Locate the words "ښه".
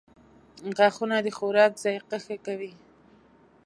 2.25-2.35